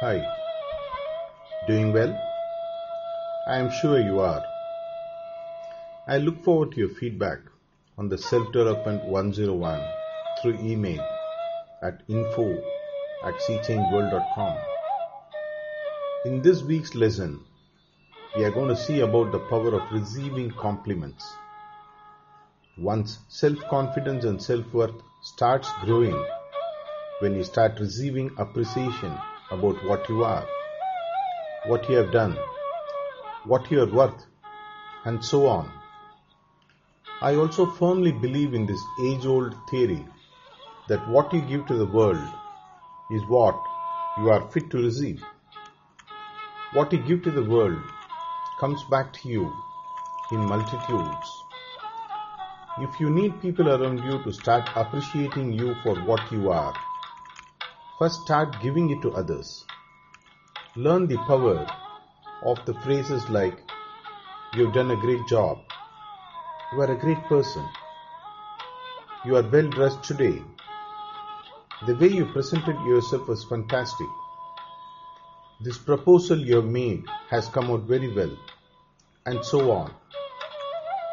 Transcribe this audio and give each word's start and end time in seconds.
Hi. 0.00 0.18
Doing 1.66 1.92
well? 1.92 2.18
I 3.46 3.58
am 3.58 3.70
sure 3.70 4.00
you 4.00 4.20
are. 4.20 4.42
I 6.08 6.16
look 6.16 6.42
forward 6.42 6.72
to 6.72 6.78
your 6.78 6.88
feedback 6.88 7.40
on 7.98 8.08
the 8.08 8.16
Self 8.16 8.50
Development 8.50 9.04
101 9.04 9.84
through 10.40 10.58
email 10.62 11.06
at 11.82 12.00
info 12.08 12.50
at 13.26 13.34
seachangeworld.com. 13.46 14.56
In 16.24 16.40
this 16.40 16.62
week's 16.62 16.94
lesson, 16.94 17.38
we 18.34 18.44
are 18.44 18.50
going 18.52 18.68
to 18.68 18.82
see 18.82 19.00
about 19.00 19.32
the 19.32 19.40
power 19.50 19.74
of 19.74 19.92
receiving 19.92 20.50
compliments. 20.52 21.30
Once 22.78 23.18
self 23.28 23.58
confidence 23.68 24.24
and 24.24 24.42
self 24.42 24.72
worth 24.72 25.02
starts 25.20 25.68
growing, 25.82 26.24
when 27.18 27.36
you 27.36 27.44
start 27.44 27.78
receiving 27.78 28.30
appreciation 28.38 29.14
about 29.50 29.84
what 29.84 30.08
you 30.08 30.24
are, 30.24 30.46
what 31.66 31.88
you 31.88 31.96
have 31.96 32.12
done, 32.12 32.36
what 33.44 33.70
you 33.70 33.80
are 33.82 33.92
worth, 33.92 34.26
and 35.04 35.24
so 35.24 35.46
on. 35.46 35.70
I 37.22 37.34
also 37.34 37.66
firmly 37.66 38.12
believe 38.12 38.54
in 38.54 38.66
this 38.66 38.82
age 39.04 39.26
old 39.26 39.54
theory 39.70 40.06
that 40.88 41.08
what 41.08 41.32
you 41.32 41.40
give 41.42 41.66
to 41.66 41.74
the 41.74 41.86
world 41.86 42.28
is 43.10 43.22
what 43.26 43.60
you 44.18 44.30
are 44.30 44.48
fit 44.50 44.70
to 44.70 44.78
receive. 44.78 45.22
What 46.72 46.92
you 46.92 46.98
give 46.98 47.22
to 47.24 47.30
the 47.30 47.42
world 47.42 47.82
comes 48.60 48.84
back 48.84 49.12
to 49.14 49.28
you 49.28 49.52
in 50.30 50.38
multitudes. 50.38 51.28
If 52.78 53.00
you 53.00 53.10
need 53.10 53.42
people 53.42 53.68
around 53.68 53.98
you 54.04 54.22
to 54.22 54.32
start 54.32 54.70
appreciating 54.76 55.52
you 55.52 55.74
for 55.82 55.96
what 55.96 56.30
you 56.30 56.50
are, 56.50 56.74
first 58.00 58.22
start 58.22 58.56
giving 58.62 58.88
it 58.88 59.02
to 59.02 59.12
others. 59.12 59.66
Learn 60.74 61.06
the 61.06 61.18
power 61.28 61.66
of 62.46 62.64
the 62.64 62.72
phrases 62.82 63.28
like, 63.28 63.58
You've 64.54 64.72
done 64.72 64.90
a 64.90 64.96
great 64.96 65.20
job. 65.28 65.58
You 66.72 66.80
are 66.80 66.90
a 66.90 66.98
great 66.98 67.22
person. 67.24 67.62
You 69.26 69.36
are 69.36 69.42
well 69.42 69.68
dressed 69.68 70.02
today. 70.02 70.42
The 71.86 71.94
way 71.96 72.08
you 72.08 72.24
presented 72.24 72.80
yourself 72.86 73.28
was 73.28 73.44
fantastic. 73.44 74.08
This 75.60 75.76
proposal 75.76 76.38
you 76.38 76.56
have 76.56 76.64
made 76.64 77.04
has 77.28 77.48
come 77.48 77.70
out 77.70 77.82
very 77.82 78.10
well. 78.14 78.34
And 79.26 79.44
so 79.44 79.72
on. 79.72 79.92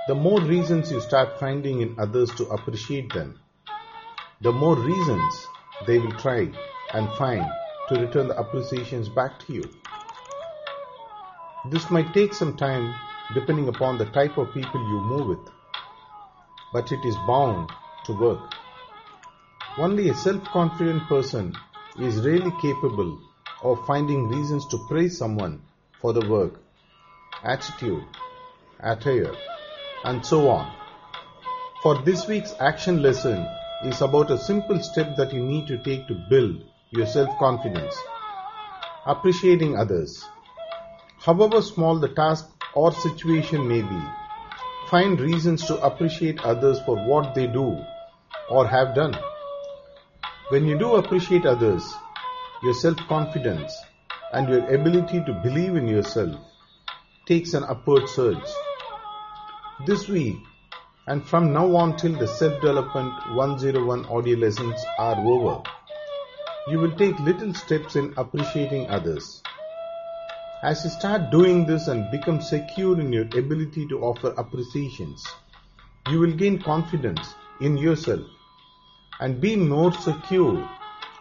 The 0.08 0.16
more 0.16 0.40
reasons 0.40 0.90
you 0.90 1.02
start 1.02 1.38
finding 1.38 1.82
in 1.82 2.00
others 2.00 2.32
to 2.36 2.46
appreciate 2.46 3.12
them, 3.12 3.42
the 4.40 4.54
more 4.54 4.78
reasons 4.78 5.48
they 5.86 6.00
will 6.00 6.14
try 6.14 6.50
and 6.94 7.10
find 7.14 7.46
to 7.90 8.00
return 8.00 8.28
the 8.28 8.38
appreciations 8.38 9.10
back 9.10 9.40
to 9.40 9.54
you. 9.54 9.64
This 11.70 11.90
might 11.90 12.14
take 12.14 12.34
some 12.34 12.56
time 12.56 12.94
depending 13.34 13.68
upon 13.68 13.98
the 13.98 14.06
type 14.06 14.38
of 14.38 14.54
people 14.54 14.82
you 14.90 15.02
move 15.02 15.28
with, 15.28 15.54
but 16.72 16.92
it 16.92 17.04
is 17.06 17.16
bound 17.28 17.70
to 18.06 18.14
work. 18.14 18.54
Only 19.78 20.10
a 20.10 20.16
self 20.16 20.44
confident 20.46 21.04
person 21.04 21.54
is 22.00 22.26
really 22.26 22.52
capable 22.62 23.20
of 23.64 23.86
finding 23.86 24.28
reasons 24.30 24.66
to 24.68 24.86
praise 24.88 25.18
someone 25.18 25.62
for 26.02 26.14
the 26.14 26.28
work, 26.30 26.60
attitude, 27.44 28.06
attire, 28.80 29.36
and 30.04 30.26
so 30.26 30.50
on. 30.50 30.72
For 31.84 32.02
this 32.02 32.28
week's 32.28 32.54
action 32.60 33.02
lesson 33.02 33.46
is 33.84 34.02
about 34.02 34.32
a 34.32 34.38
simple 34.38 34.82
step 34.82 35.16
that 35.18 35.34
you 35.34 35.44
need 35.44 35.68
to 35.68 35.78
take 35.84 36.08
to 36.08 36.16
build 36.30 36.64
your 36.92 37.06
self 37.06 37.38
confidence. 37.38 37.96
Appreciating 39.06 39.78
others. 39.78 40.24
However 41.20 41.62
small 41.62 42.00
the 42.00 42.10
task 42.10 42.50
or 42.74 42.92
situation 42.92 43.68
may 43.68 43.82
be, 43.82 44.02
find 44.90 45.20
reasons 45.20 45.66
to 45.66 45.82
appreciate 45.82 46.40
others 46.42 46.80
for 46.82 46.96
what 46.96 47.36
they 47.36 47.48
do 47.48 47.78
or 48.50 48.68
have 48.68 48.96
done. 48.96 49.16
When 50.50 50.66
you 50.66 50.78
do 50.78 50.96
appreciate 50.96 51.46
others, 51.46 51.84
your 52.64 52.74
self 52.74 52.98
confidence 53.10 53.76
and 54.34 54.48
your 54.48 54.74
ability 54.74 55.24
to 55.26 55.42
believe 55.44 55.76
in 55.76 55.88
yourself 55.88 56.40
takes 57.28 57.54
an 57.54 57.64
upward 57.66 58.08
surge. 58.08 58.50
This 59.86 60.08
week 60.08 60.38
and 61.08 61.26
from 61.26 61.52
now 61.54 61.76
on 61.76 61.98
till 61.98 62.14
the 62.14 62.28
self 62.28 62.54
development 62.62 63.14
101 63.36 64.06
audio 64.06 64.38
lessons 64.38 64.82
are 64.98 65.18
over, 65.18 65.64
you 66.70 66.80
will 66.80 66.92
take 66.98 67.18
little 67.20 67.54
steps 67.54 67.96
in 67.96 68.14
appreciating 68.18 68.90
others. 68.90 69.42
As 70.64 70.84
you 70.84 70.90
start 70.90 71.32
doing 71.32 71.66
this 71.66 71.88
and 71.88 72.12
become 72.12 72.42
secure 72.42 73.00
in 73.00 73.14
your 73.14 73.26
ability 73.26 73.88
to 73.88 74.00
offer 74.02 74.34
appreciations, 74.38 75.26
you 76.10 76.20
will 76.20 76.34
gain 76.34 76.60
confidence 76.62 77.36
in 77.62 77.78
yourself 77.78 78.22
and 79.22 79.40
be 79.40 79.56
more 79.56 79.94
secure 79.94 80.70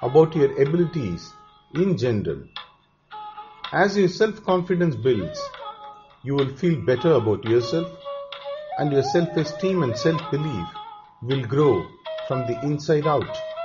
about 0.03 0.35
your 0.35 0.51
abilities 0.61 1.33
in 1.75 1.97
general. 1.97 2.43
As 3.73 3.97
your 3.97 4.09
self 4.09 4.43
confidence 4.45 4.97
builds, 4.97 5.41
you 6.25 6.35
will 6.35 6.55
feel 6.57 6.81
better 6.85 7.13
about 7.13 7.45
yourself 7.45 7.89
and 8.79 8.93
your 8.93 9.05
self 9.05 9.29
esteem 9.37 9.85
and 9.85 9.97
self 9.97 10.31
belief 10.31 10.67
will 11.23 11.45
grow 11.45 11.87
from 12.27 12.47
the 12.49 12.61
inside 12.63 13.07
out. 13.07 13.56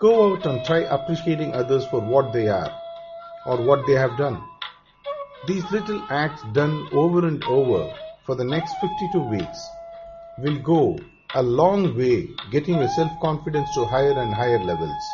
Go 0.00 0.32
out 0.32 0.46
and 0.46 0.64
try 0.64 0.78
appreciating 0.78 1.52
others 1.52 1.86
for 1.86 2.00
what 2.00 2.32
they 2.32 2.48
are 2.48 2.72
or 3.44 3.60
what 3.62 3.86
they 3.86 3.92
have 3.92 4.16
done. 4.16 4.42
These 5.46 5.70
little 5.70 6.02
acts 6.08 6.42
done 6.54 6.88
over 6.92 7.26
and 7.26 7.44
over 7.44 7.92
for 8.24 8.34
the 8.34 8.44
next 8.44 8.74
52 8.80 9.20
weeks 9.20 9.60
will 10.38 10.58
go 10.60 10.98
a 11.34 11.42
long 11.42 11.94
way 11.98 12.28
getting 12.50 12.78
your 12.78 12.88
self 12.88 13.12
confidence 13.20 13.68
to 13.74 13.84
higher 13.84 14.18
and 14.18 14.32
higher 14.32 14.64
levels. 14.64 15.04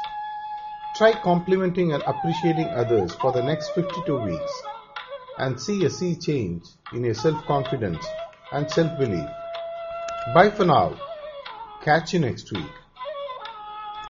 Try 0.94 1.14
complimenting 1.14 1.92
and 1.92 2.04
appreciating 2.04 2.68
others 2.68 3.12
for 3.16 3.32
the 3.32 3.42
next 3.42 3.70
52 3.74 4.18
weeks 4.20 4.62
and 5.38 5.60
see 5.60 5.84
a 5.84 5.90
sea 5.90 6.14
change 6.14 6.62
in 6.92 7.02
your 7.02 7.14
self 7.14 7.44
confidence 7.46 8.06
and 8.52 8.70
self 8.70 8.96
belief. 9.00 9.28
Bye 10.32 10.50
for 10.50 10.64
now. 10.64 10.96
Catch 11.82 12.14
you 12.14 12.20
next 12.20 12.52
week. 12.52 12.70